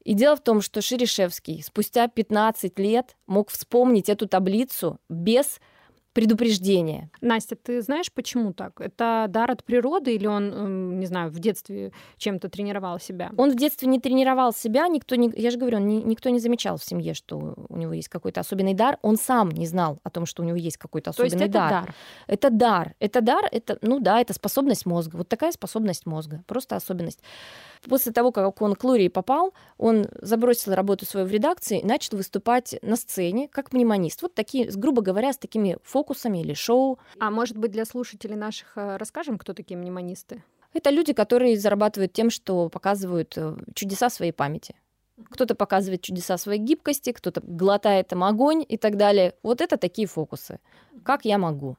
И 0.05 0.15
дело 0.15 0.37
в 0.37 0.43
том, 0.43 0.61
что 0.61 0.83
Шерешевский 0.83 1.63
спустя 1.63 2.09
15 2.09 2.79
лет 2.79 3.17
мог 3.27 3.51
вспомнить 3.51 4.09
эту 4.09 4.29
таблицу 4.29 5.01
без 5.09 5.61
предупреждение. 6.15 7.11
Настя, 7.21 7.57
ты 7.57 7.83
знаешь, 7.83 8.11
почему 8.13 8.53
так? 8.53 8.81
Это 8.81 9.27
дар 9.29 9.51
от 9.51 9.65
природы 9.65 10.15
или 10.15 10.27
он, 10.27 10.53
эм, 10.53 11.01
не 11.01 11.07
знаю, 11.07 11.31
в 11.31 11.39
детстве 11.41 11.93
чем-то 12.17 12.49
тренировал 12.49 13.01
себя? 13.01 13.33
Он 13.37 13.51
в 13.51 13.57
детстве 13.57 13.89
не 13.89 14.01
тренировал 14.01 14.53
себя, 14.53 14.87
никто 14.89 15.17
не, 15.17 15.33
я 15.37 15.51
же 15.51 15.59
говорю, 15.59 15.79
он 15.79 15.87
не, 15.87 16.03
никто 16.03 16.31
не 16.31 16.39
замечал 16.39 16.77
в 16.77 16.85
семье, 16.85 17.15
что 17.15 17.55
у 17.69 17.77
него 17.77 17.93
есть 17.93 18.09
какой-то 18.09 18.41
особенный 18.41 18.75
дар. 18.75 18.99
Он 19.03 19.17
сам 19.17 19.51
не 19.51 19.67
знал 19.67 19.99
о 20.05 20.11
том, 20.11 20.25
что 20.25 20.43
у 20.43 20.47
него 20.47 20.57
есть 20.57 20.79
какой-то 20.79 21.11
особенный 21.11 21.31
То 21.31 21.37
есть 21.37 21.49
это 21.51 21.53
дар. 21.53 21.71
дар. 21.71 21.95
Это 22.29 22.51
дар. 22.51 22.95
Это 23.01 23.21
дар, 23.21 23.45
это, 23.51 23.79
ну 23.83 23.99
да, 23.99 24.21
это 24.21 24.33
способность 24.33 24.87
мозга. 24.87 25.17
Вот 25.17 25.29
такая 25.29 25.51
способность 25.51 26.07
мозга, 26.07 26.45
просто 26.47 26.77
особенность. 26.77 27.21
После 27.89 28.13
того, 28.13 28.31
как 28.31 28.63
он 28.63 28.75
к 28.77 28.85
Лурии 28.85 29.09
попал, 29.09 29.53
он 29.79 30.07
забросил 30.23 30.75
работу 30.75 31.05
свою 31.05 31.27
в 31.27 31.31
редакции 31.31 31.81
и 31.81 31.85
начал 31.85 32.17
выступать 32.17 32.77
на 32.83 32.97
сцене 32.97 33.49
как 33.49 33.73
мнемонист. 33.73 34.23
Вот 34.23 34.35
такие, 34.35 34.71
грубо 34.71 35.03
говоря, 35.03 35.33
с 35.33 35.39
такими 35.39 35.77
фокусами 35.83 36.04
или 36.43 36.55
шоу. 36.55 36.99
А 37.19 37.31
может 37.31 37.57
быть, 37.57 37.71
для 37.71 37.85
слушателей 37.85 38.37
наших 38.37 38.77
э, 38.77 38.97
расскажем, 38.97 39.39
кто 39.39 39.53
такие 39.55 39.77
мнемонисты? 39.77 40.43
Это 40.73 40.91
люди, 40.91 41.13
которые 41.13 41.57
зарабатывают 41.57 42.13
тем, 42.13 42.31
что 42.31 42.69
показывают 42.69 43.35
э, 43.37 43.57
чудеса 43.75 44.11
своей 44.11 44.33
памяти. 44.33 44.75
Кто-то 45.31 45.55
показывает 45.55 46.03
чудеса 46.03 46.37
своей 46.37 46.61
гибкости, 46.61 47.13
кто-то 47.13 47.41
глотает 47.41 48.13
им 48.13 48.25
огонь 48.25 48.65
и 48.69 48.77
так 48.77 48.97
далее. 48.97 49.35
Вот 49.45 49.61
это 49.61 49.77
такие 49.77 50.09
фокусы. 50.09 50.59
Как 51.05 51.25
я 51.25 51.39
могу? 51.39 51.77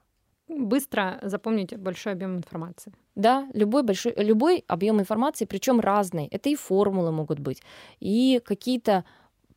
Быстро 0.47 1.19
запомнить 1.23 1.75
большой 1.75 2.13
объем 2.13 2.37
информации. 2.37 2.93
Да, 3.15 3.47
любой 3.53 3.83
большой, 3.83 4.13
любой 4.15 4.63
объем 4.67 4.99
информации, 4.99 5.45
причем 5.45 5.79
разный. 5.79 6.27
Это 6.27 6.49
и 6.49 6.55
формулы 6.55 7.11
могут 7.11 7.39
быть, 7.39 7.61
и 7.99 8.41
какие-то 8.45 9.05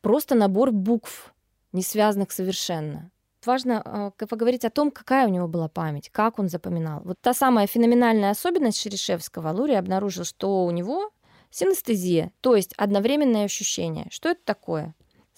просто 0.01 0.35
набор 0.35 0.71
букв, 0.71 1.33
не 1.71 1.83
связанных 1.83 2.31
совершенно. 2.31 3.11
Важно 3.45 4.13
э, 4.19 4.25
поговорить 4.25 4.65
о 4.65 4.69
том, 4.69 4.91
какая 4.91 5.27
у 5.27 5.31
него 5.31 5.47
была 5.47 5.69
память, 5.69 6.09
как 6.09 6.39
он 6.39 6.49
запоминал. 6.49 7.01
Вот 7.03 7.17
та 7.21 7.33
самая 7.33 7.67
феноменальная 7.67 8.31
особенность 8.31 8.79
Шерешевского. 8.79 9.51
Лури 9.51 9.73
обнаружил, 9.73 10.25
что 10.25 10.65
у 10.65 10.71
него 10.71 11.11
синестезия, 11.49 12.31
то 12.41 12.55
есть 12.55 12.73
одновременное 12.77 13.45
ощущение. 13.45 14.07
Что 14.11 14.29
это 14.29 14.41
такое? 14.43 14.95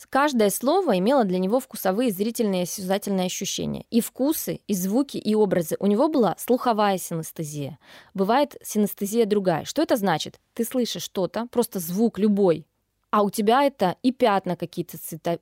Каждое 0.09 0.49
слово 0.49 0.97
имело 0.97 1.23
для 1.23 1.37
него 1.37 1.59
вкусовые, 1.59 2.11
зрительные 2.11 2.63
осязательные 2.63 3.27
ощущения. 3.27 3.85
И 3.89 4.01
вкусы, 4.01 4.61
и 4.67 4.73
звуки, 4.73 5.17
и 5.17 5.35
образы. 5.35 5.75
У 5.79 5.85
него 5.85 6.09
была 6.09 6.35
слуховая 6.37 6.97
синестезия. 6.97 7.77
Бывает 8.13 8.55
синестезия 8.63 9.25
другая. 9.25 9.65
Что 9.65 9.83
это 9.83 9.95
значит? 9.97 10.39
Ты 10.53 10.65
слышишь 10.65 11.03
что-то, 11.03 11.47
просто 11.51 11.79
звук 11.79 12.17
любой, 12.19 12.65
а 13.11 13.21
у 13.23 13.29
тебя 13.29 13.63
это 13.63 13.97
и 14.01 14.11
пятна 14.11 14.55
какие-то 14.55 14.97
цвета, 14.97 15.39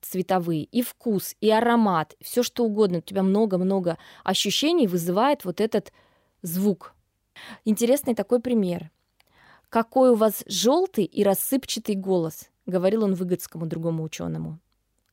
цветовые, 0.00 0.64
и 0.64 0.82
вкус, 0.82 1.34
и 1.40 1.50
аромат, 1.50 2.14
все 2.20 2.42
что 2.42 2.64
угодно. 2.64 2.98
У 2.98 3.00
тебя 3.02 3.22
много-много 3.22 3.96
ощущений 4.24 4.86
вызывает 4.86 5.44
вот 5.44 5.60
этот 5.60 5.92
звук. 6.42 6.94
Интересный 7.64 8.14
такой 8.14 8.40
пример. 8.40 8.90
Какой 9.70 10.10
у 10.10 10.16
вас 10.16 10.44
желтый 10.46 11.04
и 11.04 11.24
рассыпчатый 11.24 11.94
голос– 11.94 12.48
говорил 12.66 13.04
он 13.04 13.14
Выгодскому 13.14 13.66
другому 13.66 14.02
ученому. 14.04 14.58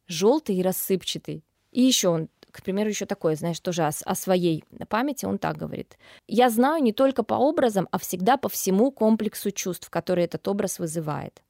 Желтый 0.07 0.55
и 0.55 0.63
рассыпчатый. 0.63 1.43
И 1.71 1.81
еще 1.81 2.09
он, 2.09 2.29
к 2.51 2.63
примеру, 2.63 2.89
еще 2.89 3.05
такое, 3.05 3.35
знаешь, 3.35 3.59
тоже 3.59 3.83
о, 3.83 3.91
о 4.05 4.15
своей 4.15 4.63
памяти 4.87 5.25
он 5.25 5.37
так 5.37 5.57
говорит. 5.57 5.97
Я 6.27 6.49
знаю 6.49 6.83
не 6.83 6.93
только 6.93 7.23
по 7.23 7.35
образам, 7.35 7.87
а 7.91 7.97
всегда 7.97 8.37
по 8.37 8.49
всему 8.49 8.91
комплексу 8.91 9.51
чувств, 9.51 9.89
которые 9.89 10.25
этот 10.25 10.47
образ 10.47 10.79
вызывает. 10.79 11.41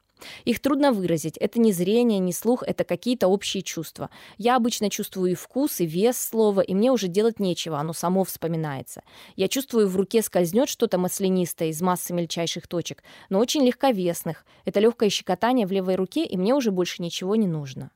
Их 0.44 0.60
трудно 0.60 0.92
выразить. 0.92 1.36
Это 1.36 1.60
не 1.60 1.72
зрение, 1.72 2.18
не 2.18 2.32
слух, 2.32 2.62
это 2.62 2.84
какие-то 2.84 3.28
общие 3.28 3.62
чувства. 3.62 4.10
Я 4.38 4.56
обычно 4.56 4.90
чувствую 4.90 5.32
и 5.32 5.34
вкус, 5.34 5.80
и 5.80 5.86
вес 5.86 6.18
слова, 6.18 6.60
и 6.60 6.74
мне 6.74 6.92
уже 6.92 7.08
делать 7.08 7.40
нечего, 7.40 7.78
оно 7.78 7.92
само 7.92 8.24
вспоминается. 8.24 9.02
Я 9.36 9.48
чувствую, 9.48 9.88
в 9.88 9.96
руке 9.96 10.22
скользнет 10.22 10.68
что-то 10.68 10.98
маслянистое 10.98 11.68
из 11.68 11.80
массы 11.80 12.12
мельчайших 12.12 12.66
точек, 12.66 13.02
но 13.28 13.38
очень 13.38 13.64
легковесных. 13.64 14.44
Это 14.64 14.80
легкое 14.80 15.10
щекотание 15.10 15.66
в 15.66 15.72
левой 15.72 15.96
руке, 15.96 16.24
и 16.24 16.36
мне 16.36 16.54
уже 16.54 16.70
больше 16.70 17.02
ничего 17.02 17.36
не 17.36 17.46
нужно. 17.46 17.90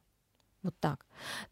Вот 0.65 0.75
так. 0.81 1.05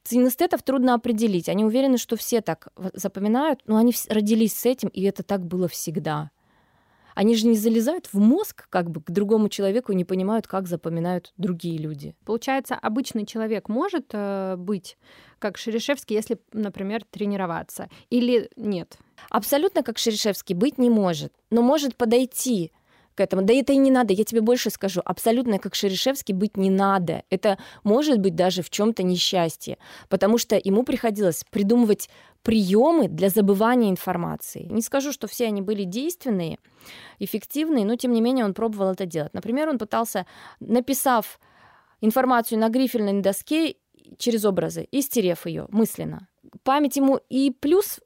Синестетов 0.04 0.62
трудно 0.62 0.94
определить. 0.94 1.50
Они 1.50 1.64
уверены, 1.64 1.98
что 1.98 2.16
все 2.16 2.40
так 2.40 2.68
запоминают, 2.94 3.60
но 3.66 3.76
они 3.76 3.92
родились 4.08 4.54
с 4.56 4.64
этим, 4.64 4.88
и 4.88 5.02
это 5.02 5.22
так 5.22 5.44
было 5.44 5.68
всегда. 5.68 6.30
Они 7.14 7.34
же 7.36 7.46
не 7.46 7.56
залезают 7.56 8.08
в 8.12 8.18
мозг 8.18 8.66
как 8.70 8.90
бы 8.90 9.02
к 9.02 9.10
другому 9.10 9.48
человеку 9.48 9.92
и 9.92 9.96
не 9.96 10.04
понимают, 10.04 10.46
как 10.46 10.66
запоминают 10.66 11.32
другие 11.36 11.78
люди. 11.78 12.14
Получается, 12.24 12.74
обычный 12.74 13.26
человек 13.26 13.68
может 13.68 14.10
э, 14.12 14.56
быть 14.56 14.96
как 15.38 15.58
Шерешевский, 15.58 16.14
если, 16.14 16.38
например, 16.52 17.04
тренироваться, 17.10 17.88
или 18.10 18.48
нет? 18.56 18.96
Абсолютно 19.28 19.82
как 19.82 19.98
Шерешевский 19.98 20.54
быть 20.54 20.78
не 20.78 20.88
может, 20.88 21.32
но 21.50 21.62
может 21.62 21.96
подойти 21.96 22.72
к 23.14 23.20
этому. 23.20 23.42
Да 23.42 23.52
это 23.52 23.72
и 23.72 23.76
не 23.76 23.90
надо, 23.90 24.12
я 24.12 24.24
тебе 24.24 24.40
больше 24.40 24.70
скажу. 24.70 25.00
Абсолютно 25.04 25.58
как 25.58 25.74
Шерешевский 25.74 26.34
быть 26.34 26.56
не 26.56 26.70
надо. 26.70 27.22
Это 27.30 27.58
может 27.84 28.18
быть 28.18 28.34
даже 28.34 28.62
в 28.62 28.70
чем-то 28.70 29.02
несчастье, 29.02 29.78
потому 30.08 30.38
что 30.38 30.60
ему 30.62 30.82
приходилось 30.82 31.44
придумывать 31.50 32.08
приемы 32.42 33.08
для 33.08 33.28
забывания 33.28 33.90
информации. 33.90 34.66
Не 34.70 34.82
скажу, 34.82 35.12
что 35.12 35.26
все 35.26 35.46
они 35.46 35.62
были 35.62 35.84
действенные, 35.84 36.58
эффективные, 37.18 37.84
но 37.84 37.96
тем 37.96 38.12
не 38.12 38.20
менее 38.20 38.44
он 38.44 38.54
пробовал 38.54 38.92
это 38.92 39.06
делать. 39.06 39.34
Например, 39.34 39.68
он 39.68 39.78
пытался, 39.78 40.26
написав 40.60 41.38
информацию 42.00 42.58
на 42.58 42.68
грифельной 42.68 43.20
доске 43.22 43.76
через 44.18 44.44
образы 44.44 44.88
и 44.90 45.02
стерев 45.02 45.46
ее 45.46 45.66
мысленно. 45.70 46.28
Память 46.64 46.96
ему 46.96 47.20
и 47.28 47.50
плюс 47.50 48.00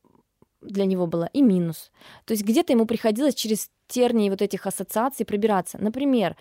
для 0.66 0.84
него 0.84 1.06
была, 1.06 1.26
и 1.28 1.42
минус. 1.42 1.90
То 2.24 2.32
есть 2.32 2.44
где-то 2.44 2.72
ему 2.72 2.86
приходилось 2.86 3.34
через 3.34 3.70
тернии 3.88 4.30
вот 4.30 4.42
этих 4.42 4.66
ассоциаций 4.66 5.26
пробираться. 5.26 5.78
Например, 5.80 6.36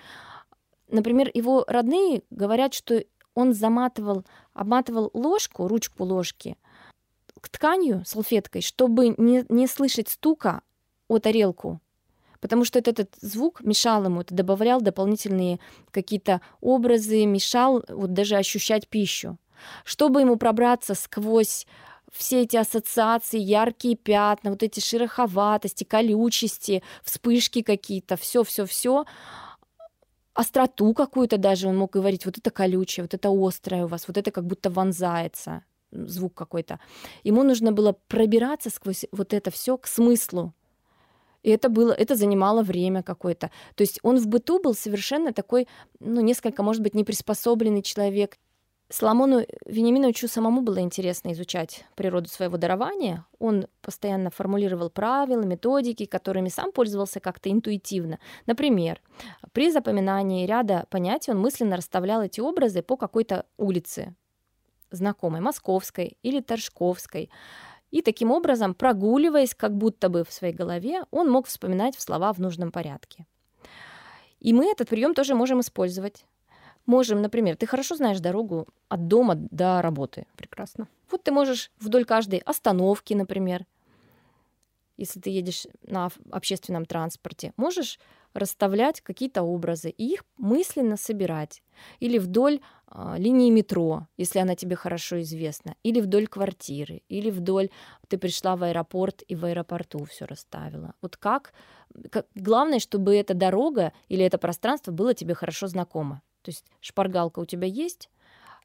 например, 0.89 1.29
его 1.33 1.63
родные 1.67 2.23
говорят, 2.29 2.73
что 2.73 3.03
он 3.33 3.53
заматывал, 3.53 4.25
обматывал 4.53 5.11
ложку, 5.13 5.67
ручку 5.67 6.03
ложки 6.03 6.57
к 7.41 7.49
тканью, 7.49 8.03
салфеткой, 8.05 8.61
чтобы 8.61 9.09
не, 9.17 9.45
не 9.49 9.67
слышать 9.67 10.09
стука 10.09 10.61
о 11.07 11.19
тарелку, 11.19 11.79
потому 12.39 12.65
что 12.65 12.79
этот, 12.79 12.99
этот 12.99 13.21
звук 13.21 13.61
мешал 13.61 14.05
ему, 14.05 14.21
это 14.21 14.33
добавлял 14.33 14.81
дополнительные 14.81 15.59
какие-то 15.91 16.41
образы, 16.61 17.25
мешал 17.25 17.83
вот 17.87 18.13
даже 18.13 18.37
ощущать 18.37 18.87
пищу. 18.87 19.37
Чтобы 19.83 20.21
ему 20.21 20.37
пробраться 20.37 20.95
сквозь 20.95 21.65
все 22.15 22.41
эти 22.41 22.57
ассоциации, 22.57 23.39
яркие 23.39 23.95
пятна, 23.95 24.51
вот 24.51 24.63
эти 24.63 24.79
шероховатости, 24.79 25.83
колючести, 25.83 26.81
вспышки 27.03 27.61
какие-то, 27.61 28.15
все-все-все, 28.15 29.05
остроту 30.33 30.93
какую-то 30.93 31.37
даже 31.37 31.67
он 31.67 31.77
мог 31.77 31.91
говорить, 31.91 32.25
вот 32.25 32.37
это 32.37 32.51
колючее, 32.51 33.03
вот 33.03 33.13
это 33.13 33.29
острое 33.29 33.85
у 33.85 33.87
вас, 33.87 34.07
вот 34.07 34.17
это 34.17 34.31
как 34.31 34.45
будто 34.45 34.69
вонзается, 34.69 35.63
звук 35.91 36.33
какой-то. 36.33 36.79
Ему 37.23 37.43
нужно 37.43 37.71
было 37.71 37.95
пробираться 38.07 38.69
сквозь 38.69 39.05
вот 39.11 39.33
это 39.33 39.51
все 39.51 39.77
к 39.77 39.87
смыслу. 39.87 40.53
И 41.43 41.51
это 41.51 41.69
было, 41.69 41.91
это 41.91 42.15
занимало 42.15 42.63
время 42.63 43.03
какое-то. 43.03 43.51
То 43.75 43.83
есть 43.83 43.99
он 44.01 44.17
в 44.17 44.27
быту 44.27 44.59
был 44.59 44.73
совершенно 44.73 45.31
такой, 45.31 45.67
ну, 45.99 46.21
несколько, 46.21 46.63
может 46.63 46.81
быть, 46.81 46.95
неприспособленный 46.95 47.83
человек, 47.83 48.39
Соломону 48.89 49.43
Вениаминовичу 49.65 50.27
самому 50.27 50.61
было 50.61 50.79
интересно 50.79 51.33
изучать 51.33 51.85
природу 51.95 52.29
своего 52.29 52.57
дарования. 52.57 53.25
Он 53.39 53.65
постоянно 53.81 54.29
формулировал 54.29 54.91
правила, 54.91 55.41
методики, 55.41 56.05
которыми 56.05 56.49
сам 56.49 56.71
пользовался 56.71 57.19
как-то 57.19 57.51
интуитивно. 57.51 58.19
Например, 58.45 59.01
при 59.53 59.71
запоминании 59.71 60.45
ряда 60.45 60.85
понятий 60.91 61.31
он 61.31 61.39
мысленно 61.39 61.77
расставлял 61.77 62.21
эти 62.21 62.39
образы 62.39 62.83
по 62.83 62.95
какой-то 62.95 63.47
улице, 63.57 64.15
знакомой, 64.91 65.41
Московской 65.41 66.17
или 66.21 66.39
Торжковской. 66.39 67.31
И 67.89 68.03
таким 68.03 68.29
образом, 68.29 68.75
прогуливаясь 68.75 69.55
как 69.55 69.75
будто 69.75 70.09
бы 70.09 70.23
в 70.23 70.31
своей 70.31 70.53
голове, 70.53 71.01
он 71.09 71.31
мог 71.31 71.47
вспоминать 71.47 71.99
слова 71.99 72.31
в 72.33 72.39
нужном 72.39 72.71
порядке. 72.71 73.25
И 74.39 74.53
мы 74.53 74.69
этот 74.69 74.89
прием 74.89 75.15
тоже 75.15 75.33
можем 75.33 75.61
использовать 75.61 76.25
можем, 76.85 77.21
например, 77.21 77.55
ты 77.55 77.65
хорошо 77.67 77.95
знаешь 77.95 78.19
дорогу 78.19 78.67
от 78.89 79.07
дома 79.07 79.35
до 79.35 79.81
работы. 79.81 80.25
Прекрасно. 80.35 80.87
Вот 81.11 81.23
ты 81.23 81.31
можешь 81.31 81.71
вдоль 81.79 82.05
каждой 82.05 82.39
остановки, 82.39 83.13
например, 83.13 83.65
если 84.97 85.19
ты 85.19 85.29
едешь 85.29 85.67
на 85.85 86.09
общественном 86.31 86.85
транспорте, 86.85 87.53
можешь 87.57 87.99
расставлять 88.33 89.01
какие-то 89.01 89.43
образы 89.43 89.89
и 89.89 90.13
их 90.13 90.25
мысленно 90.37 90.97
собирать. 90.97 91.61
Или 91.99 92.17
вдоль 92.17 92.59
э, 92.87 93.15
линии 93.17 93.49
метро, 93.49 94.07
если 94.17 94.39
она 94.39 94.55
тебе 94.55 94.75
хорошо 94.75 95.21
известна, 95.21 95.75
или 95.83 96.01
вдоль 96.01 96.27
квартиры, 96.27 97.01
или 97.09 97.29
вдоль 97.29 97.69
ты 98.07 98.17
пришла 98.17 98.55
в 98.55 98.63
аэропорт 98.63 99.23
и 99.27 99.35
в 99.35 99.45
аэропорту 99.45 100.03
все 100.05 100.25
расставила. 100.25 100.93
Вот 101.01 101.17
как, 101.17 101.53
как 102.09 102.27
главное, 102.35 102.79
чтобы 102.79 103.15
эта 103.15 103.33
дорога 103.33 103.93
или 104.07 104.23
это 104.23 104.37
пространство 104.37 104.91
было 104.91 105.13
тебе 105.13 105.33
хорошо 105.33 105.67
знакомо. 105.67 106.21
То 106.45 106.51
есть 106.51 106.63
шпаргалка 106.79 107.39
у 107.39 107.45
тебя 107.45 107.67
есть, 107.67 108.09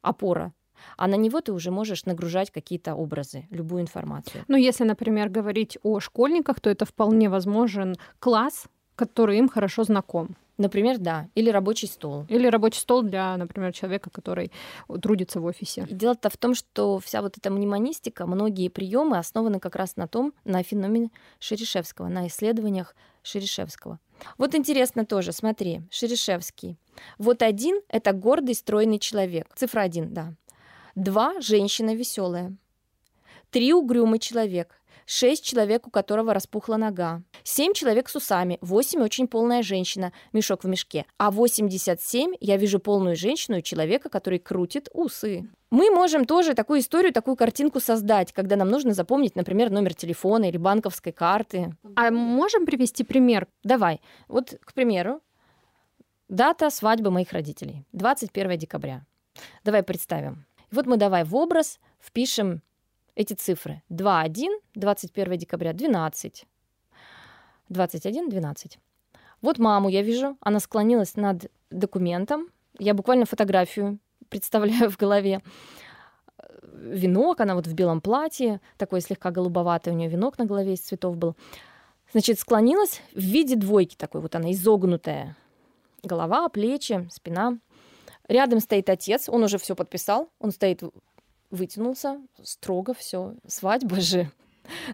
опора, 0.03 0.53
а 0.99 1.07
на 1.07 1.15
него 1.15 1.41
ты 1.41 1.53
уже 1.53 1.71
можешь 1.71 2.05
нагружать 2.05 2.51
какие-то 2.51 2.95
образы, 2.95 3.47
любую 3.51 3.81
информацию. 3.81 4.45
Ну, 4.49 4.57
если, 4.57 4.85
например, 4.85 5.31
говорить 5.31 5.79
о 5.83 5.99
школьниках, 5.99 6.61
то 6.61 6.69
это 6.69 6.85
вполне 6.85 7.31
возможен 7.31 7.97
класс, 8.19 8.67
который 8.97 9.39
им 9.39 9.49
хорошо 9.49 9.85
знаком. 9.85 10.37
Например, 10.59 10.99
да. 10.99 11.27
Или 11.35 11.49
рабочий 11.49 11.87
стол. 11.87 12.27
Или 12.29 12.47
рабочий 12.47 12.81
стол 12.81 13.01
для, 13.01 13.35
например, 13.39 13.73
человека, 13.73 14.11
который 14.11 14.53
трудится 15.01 15.41
в 15.41 15.47
офисе. 15.47 15.87
Дело-то 15.91 16.29
в 16.29 16.37
том, 16.37 16.55
что 16.55 16.99
вся 16.99 17.23
вот 17.23 17.39
эта 17.39 17.51
мнемонистика, 17.51 18.27
многие 18.27 18.69
приемы 18.69 19.17
основаны 19.17 19.59
как 19.59 19.75
раз 19.75 19.97
на 19.97 20.07
том, 20.07 20.35
на 20.45 20.63
феномене 20.63 21.11
Шерешевского, 21.39 22.09
на 22.09 22.27
исследованиях 22.27 22.95
Шерешевского. 23.23 23.99
Вот 24.37 24.55
интересно 24.55 25.07
тоже, 25.07 25.33
смотри, 25.33 25.81
Шерешевский. 25.91 26.77
Вот 27.19 27.43
один— 27.43 27.81
это 27.89 28.13
гордый, 28.13 28.55
стройный 28.55 28.99
человек. 28.99 29.49
Цифра 29.55 29.81
один, 29.81 30.13
да. 30.13 30.35
Два— 30.95 31.35
женщина 31.41 31.95
веселая. 31.95 32.57
Три— 33.51 33.73
угрюмый 33.75 34.19
человек. 34.19 34.81
Шесть 35.13 35.45
человек, 35.45 35.89
у 35.89 35.91
которого 35.91 36.33
распухла 36.33 36.77
нога. 36.77 37.23
Семь 37.43 37.73
человек 37.73 38.09
с 38.09 38.15
усами. 38.15 38.59
Восемь 38.61 39.03
очень 39.03 39.27
полная 39.27 39.61
женщина, 39.61 40.13
мешок 40.33 40.63
в 40.63 40.69
мешке. 40.69 41.05
А 41.19 41.33
87 41.33 42.35
я 42.39 42.57
вижу 42.57 42.79
полную 42.79 43.17
женщину 43.17 43.59
и 43.59 43.63
человека, 43.63 44.09
который 44.09 44.39
крутит 44.39 44.89
усы. 44.93 45.49
Мы 45.71 45.91
можем 45.91 46.27
тоже 46.27 46.55
такую 46.55 46.79
историю, 46.79 47.13
такую 47.13 47.35
картинку 47.35 47.81
создать, 47.81 48.33
когда 48.33 48.55
нам 48.55 48.69
нужно 48.69 48.95
запомнить, 48.95 49.35
например, 49.35 49.71
номер 49.71 49.95
телефона 49.95 50.49
или 50.49 50.59
банковской 50.59 51.11
карты. 51.11 51.75
А 51.97 52.13
можем 52.13 52.65
привести 52.65 53.03
пример? 53.03 53.49
Давай. 53.65 54.01
Вот, 54.29 54.55
к 54.65 54.73
примеру, 54.75 55.21
дата 56.31 56.71
свадьбы 56.71 57.11
моих 57.11 57.33
родителей. 57.33 57.85
21 57.93 58.57
декабря. 58.57 59.05
Давай 59.65 59.83
представим. 59.83 60.47
Вот 60.71 60.87
мы 60.87 60.97
давай 60.97 61.25
в 61.25 61.35
образ 61.35 61.81
впишем 62.01 62.63
эти 63.17 63.35
цифры. 63.35 63.83
2, 63.89 64.21
1, 64.21 64.61
21 64.75 65.39
декабря, 65.39 65.73
12. 65.73 66.47
21, 67.69 68.29
12. 68.29 68.79
Вот 69.43 69.59
маму 69.59 69.89
я 69.89 70.03
вижу, 70.03 70.37
она 70.41 70.61
склонилась 70.61 71.17
над 71.17 71.51
документом. 71.71 72.49
Я 72.79 72.95
буквально 72.95 73.27
фотографию 73.27 73.99
представляю 74.29 74.91
в 74.91 74.97
голове. 74.97 75.43
Венок, 76.73 77.41
она 77.41 77.55
вот 77.55 77.67
в 77.67 77.75
белом 77.75 78.01
платье, 78.01 78.61
такой 78.79 79.01
слегка 79.01 79.31
голубоватый, 79.31 79.93
у 79.93 79.97
нее 79.97 80.09
венок 80.09 80.39
на 80.39 80.47
голове 80.47 80.75
из 80.75 80.81
цветов 80.81 81.17
был. 81.17 81.37
Значит, 82.13 82.39
склонилась 82.39 83.03
в 83.13 83.21
виде 83.21 83.57
двойки 83.57 83.97
такой, 83.97 84.21
вот 84.21 84.35
она 84.35 84.53
изогнутая. 84.53 85.37
Голова, 86.03 86.49
плечи, 86.49 87.09
спина. 87.11 87.59
Рядом 88.29 88.61
стоит 88.61 88.89
отец, 88.89 89.29
он 89.29 89.43
уже 89.43 89.59
все 89.59 89.75
подписал, 89.75 90.31
он 90.39 90.53
стоит 90.53 90.83
вытянулся, 91.51 92.21
строго 92.43 92.95
все, 92.95 93.35
свадьба 93.47 94.01
же. 94.01 94.31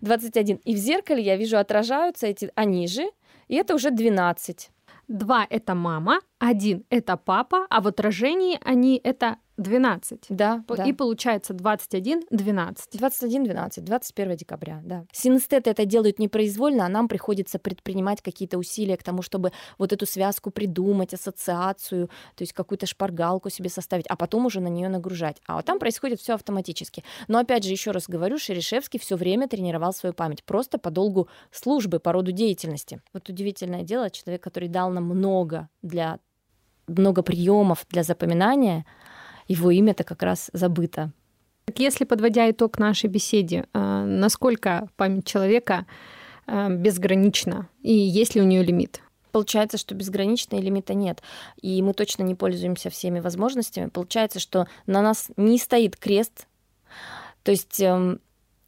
21. 0.00 0.56
И 0.64 0.74
в 0.74 0.78
зеркале 0.78 1.22
я 1.22 1.36
вижу, 1.36 1.58
отражаются 1.58 2.26
эти, 2.26 2.50
они 2.54 2.88
же, 2.88 3.10
и 3.48 3.56
это 3.56 3.74
уже 3.74 3.90
12. 3.90 4.70
Два— 5.08 5.46
это 5.50 5.74
мама, 5.74 6.20
один— 6.38 6.84
это 6.90 7.16
папа, 7.16 7.66
а 7.70 7.80
в 7.80 7.86
отражении 7.88 8.58
они— 8.62 9.00
это 9.04 9.38
12. 9.56 10.26
Да, 10.28 10.64
и 10.68 10.76
да. 10.76 10.94
получается 10.94 11.54
21, 11.54 12.24
12. 12.30 12.98
21, 12.98 13.44
12, 13.44 13.84
21 13.84 14.36
декабря, 14.36 14.80
да. 14.84 15.06
Синестеты 15.12 15.70
это 15.70 15.86
делают 15.86 16.18
непроизвольно, 16.18 16.84
а 16.84 16.88
нам 16.88 17.08
приходится 17.08 17.58
предпринимать 17.58 18.20
какие-то 18.20 18.58
усилия 18.58 18.96
к 18.96 19.02
тому, 19.02 19.22
чтобы 19.22 19.52
вот 19.78 19.92
эту 19.92 20.04
связку 20.06 20.50
придумать, 20.50 21.14
ассоциацию, 21.14 22.08
то 22.08 22.42
есть 22.42 22.52
какую-то 22.52 22.86
шпаргалку 22.86 23.48
себе 23.48 23.70
составить, 23.70 24.06
а 24.08 24.16
потом 24.16 24.46
уже 24.46 24.60
на 24.60 24.68
нее 24.68 24.88
нагружать. 24.88 25.40
А 25.46 25.56
вот 25.56 25.64
там 25.64 25.78
происходит 25.78 26.20
все 26.20 26.34
автоматически. 26.34 27.02
Но 27.28 27.38
опять 27.38 27.64
же, 27.64 27.70
еще 27.70 27.92
раз 27.92 28.08
говорю, 28.08 28.38
Шерешевский 28.38 29.00
все 29.00 29.16
время 29.16 29.48
тренировал 29.48 29.92
свою 29.94 30.12
память, 30.12 30.44
просто 30.44 30.78
по 30.78 30.90
долгу 30.90 31.28
службы, 31.50 31.98
по 31.98 32.12
роду 32.12 32.32
деятельности. 32.32 33.00
Вот 33.14 33.28
удивительное 33.28 33.82
дело, 33.82 34.10
человек, 34.10 34.42
который 34.42 34.68
дал 34.68 34.90
нам 34.90 35.04
много 35.04 35.70
для 35.82 36.18
много 36.86 37.22
приемов 37.22 37.86
для 37.90 38.02
запоминания, 38.02 38.84
его 39.48 39.70
имя-то 39.70 40.04
как 40.04 40.22
раз 40.22 40.50
забыто. 40.52 41.12
Так 41.66 41.78
если, 41.80 42.04
подводя 42.04 42.48
итог 42.50 42.78
нашей 42.78 43.08
беседе, 43.10 43.66
э, 43.72 44.04
насколько 44.04 44.88
память 44.96 45.26
человека 45.26 45.86
э, 46.46 46.70
безгранична 46.70 47.68
и 47.82 47.92
есть 47.92 48.34
ли 48.34 48.40
у 48.40 48.44
нее 48.44 48.62
лимит? 48.62 49.02
Получается, 49.32 49.76
что 49.76 49.94
безграничного 49.94 50.62
лимита 50.62 50.94
нет, 50.94 51.22
и 51.60 51.82
мы 51.82 51.92
точно 51.92 52.22
не 52.22 52.34
пользуемся 52.34 52.88
всеми 52.88 53.20
возможностями. 53.20 53.90
Получается, 53.90 54.38
что 54.38 54.66
на 54.86 55.02
нас 55.02 55.28
не 55.36 55.58
стоит 55.58 55.96
крест, 55.96 56.46
то 57.42 57.50
есть 57.50 57.80
эм, 57.80 58.20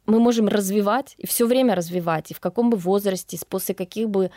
мы 0.05 0.19
можем 0.19 0.47
развивать 0.47 1.15
и 1.17 1.25
все 1.25 1.47
время 1.47 1.73
развивать, 1.75 2.31
и 2.31 2.33
в 2.33 2.39
каком 2.39 2.69
бы 2.69 2.77
возрасте, 2.77 3.39
после 3.47 3.73
каких 3.73 4.09
бы 4.09 4.29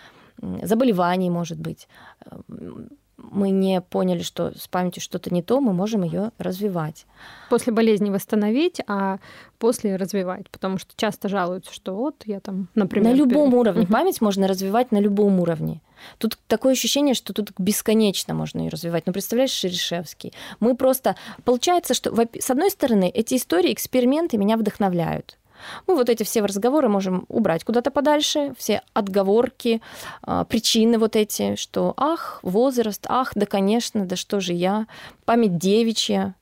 заболеваний, 0.63 1.31
может 1.31 1.59
быть, 1.59 1.89
эм, 2.25 2.89
мы 3.31 3.51
не 3.51 3.81
поняли, 3.81 4.23
что 4.23 4.53
с 4.59 4.69
памятью 4.69 5.03
что-то 5.03 5.33
не 5.33 5.43
то, 5.43 5.61
мы 5.61 5.73
можем 5.73 6.03
ее 6.03 6.33
развивать. 6.39 7.07
После 7.49 7.73
болезни 7.73 8.11
восстановить, 8.11 8.81
а 8.87 9.19
после 9.59 9.97
развивать, 9.97 10.51
потому 10.51 10.79
что 10.79 10.93
часто 10.97 11.29
жалуются, 11.29 11.73
что 11.73 11.95
вот 11.95 12.23
я 12.27 12.41
там, 12.41 12.69
например... 12.75 13.13
На 13.13 13.17
любом 13.17 13.51
перед... 13.51 13.61
уровне. 13.61 13.83
Угу. 13.85 13.93
Память 13.93 14.21
можно 14.21 14.49
развивать 14.49 14.93
на 14.93 14.99
любом 14.99 15.41
уровне. 15.41 15.81
Тут 16.19 16.39
такое 16.49 16.73
ощущение, 16.73 17.15
что 17.15 17.33
тут 17.33 17.53
бесконечно 17.59 18.35
можно 18.35 18.61
ее 18.61 18.71
развивать. 18.71 19.07
Ну, 19.07 19.13
представляешь, 19.13 19.53
Шерешевский. 19.53 20.33
Мы 20.59 20.77
просто... 20.77 21.17
Получается, 21.45 21.95
что, 21.95 22.13
с 22.39 22.51
одной 22.51 22.71
стороны, 22.71 23.09
эти 23.09 23.37
истории, 23.37 23.73
эксперименты 23.73 24.37
меня 24.37 24.57
вдохновляют. 24.57 25.39
Мы 25.87 25.95
вот 25.95 26.09
эти 26.09 26.23
все 26.23 26.43
разговоры 26.43 26.89
можем 26.89 27.25
убрать 27.29 27.65
куда-то 27.65 27.91
подальше, 27.91 28.55
все 28.59 28.83
отговорки, 28.93 29.81
а, 30.23 30.45
причины 30.45 30.99
вот 30.99 31.17
эти, 31.17 31.57
что 31.57 31.95
ах, 31.97 32.41
возраст, 32.43 33.05
ах, 33.09 33.33
да, 33.35 33.47
конечно, 33.47 34.07
да 34.07 34.17
что 34.17 34.41
же 34.41 34.53
я, 34.53 34.87
память 35.25 35.59
девичья. 35.59 36.35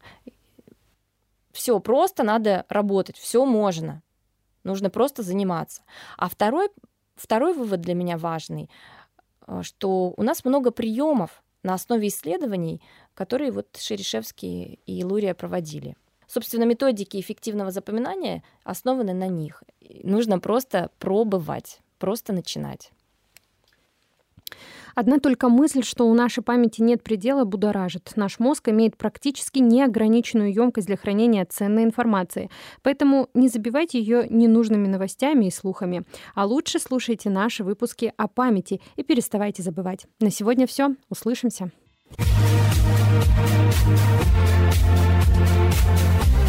Все 1.53 1.79
просто 1.81 2.23
надо 2.23 2.65
работать, 2.69 3.17
все 3.17 3.45
можно. 3.45 4.03
Нужно 4.65 4.91
просто 4.91 5.23
заниматься. 5.23 5.83
А 6.17 6.29
второй, 6.29 6.69
второй 7.17 7.55
вывод 7.55 7.81
для 7.81 7.95
меня 7.95 8.19
важный, 8.19 8.71
а, 9.47 9.63
что 9.63 10.15
у 10.17 10.23
нас 10.23 10.45
много 10.45 10.71
приемов 10.71 11.43
на 11.63 11.75
основе 11.75 12.09
исследований, 12.09 12.81
которые 13.15 13.51
вот 13.51 13.77
Шерешевский 13.79 14.81
и 14.87 15.05
Лурия 15.05 15.35
проводили. 15.35 15.97
Собственно, 16.33 16.63
методики 16.63 17.19
эффективного 17.19 17.73
запоминания 17.73 18.45
основаны 18.63 19.13
на 19.15 19.27
них. 19.27 19.65
Нужно 20.05 20.39
просто 20.39 20.93
пробовать, 21.01 21.81
просто 21.99 22.33
начинать. 22.33 22.93
Одна 24.95 25.19
только 25.19 25.49
мысль, 25.49 25.83
что 25.83 26.09
у 26.09 26.15
нашей 26.15 26.45
памяти 26.45 26.83
нет 26.83 27.03
предела, 27.03 27.45
будоражит. 27.45 28.13
Наш 28.15 28.39
мозг 28.39 28.69
имеет 28.69 28.97
практически 28.97 29.59
неограниченную 29.59 30.53
емкость 30.53 30.87
для 30.87 30.97
хранения 30.97 31.45
ценной 31.45 31.83
информации. 31.83 32.49
Поэтому 32.83 33.29
не 33.35 33.49
забивайте 33.49 33.99
ее 33.99 34.29
ненужными 34.29 34.87
новостями 34.87 35.47
и 35.47 35.51
слухами. 35.51 36.05
А 36.37 36.47
лучше 36.47 36.79
слушайте 36.79 37.29
наши 37.29 37.65
выпуски 37.65 38.13
о 38.17 38.29
памяти 38.29 38.81
и 38.95 39.03
переставайте 39.03 39.65
забывать. 39.65 40.07
На 40.21 40.31
сегодня 40.31 40.69
все. 40.69 40.95
Услышимся. 41.09 41.73
Thank 45.71 46.35
you. 46.35 46.40